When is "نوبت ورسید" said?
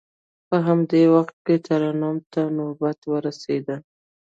2.57-3.67